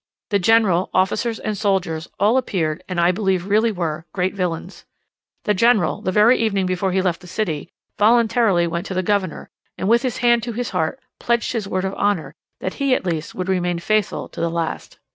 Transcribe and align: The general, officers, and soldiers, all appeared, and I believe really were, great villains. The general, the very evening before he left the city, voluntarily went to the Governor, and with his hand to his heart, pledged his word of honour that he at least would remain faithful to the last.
The 0.31 0.39
general, 0.39 0.89
officers, 0.95 1.37
and 1.37 1.55
soldiers, 1.55 2.09
all 2.19 2.35
appeared, 2.35 2.83
and 2.89 2.99
I 2.99 3.11
believe 3.11 3.45
really 3.45 3.71
were, 3.71 4.07
great 4.13 4.33
villains. 4.33 4.83
The 5.43 5.53
general, 5.53 6.01
the 6.01 6.11
very 6.11 6.39
evening 6.39 6.65
before 6.65 6.91
he 6.91 7.03
left 7.03 7.21
the 7.21 7.27
city, 7.27 7.69
voluntarily 7.99 8.65
went 8.65 8.87
to 8.87 8.95
the 8.95 9.03
Governor, 9.03 9.51
and 9.77 9.87
with 9.87 10.01
his 10.01 10.17
hand 10.17 10.41
to 10.41 10.53
his 10.53 10.71
heart, 10.71 10.99
pledged 11.19 11.51
his 11.51 11.67
word 11.67 11.85
of 11.85 11.93
honour 11.93 12.33
that 12.61 12.73
he 12.81 12.95
at 12.95 13.05
least 13.05 13.35
would 13.35 13.47
remain 13.47 13.77
faithful 13.77 14.27
to 14.29 14.41
the 14.41 14.49
last. 14.49 14.97